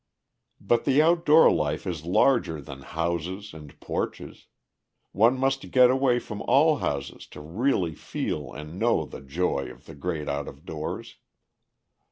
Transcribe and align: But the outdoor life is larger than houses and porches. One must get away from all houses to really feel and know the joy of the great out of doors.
But 0.59 0.85
the 0.85 0.99
outdoor 0.99 1.51
life 1.53 1.85
is 1.85 2.05
larger 2.07 2.59
than 2.59 2.81
houses 2.81 3.53
and 3.53 3.79
porches. 3.79 4.47
One 5.11 5.37
must 5.37 5.69
get 5.69 5.91
away 5.91 6.17
from 6.17 6.41
all 6.41 6.77
houses 6.77 7.27
to 7.27 7.39
really 7.39 7.93
feel 7.93 8.51
and 8.51 8.79
know 8.79 9.05
the 9.05 9.21
joy 9.21 9.67
of 9.69 9.85
the 9.85 9.93
great 9.93 10.27
out 10.27 10.47
of 10.47 10.65
doors. 10.65 11.17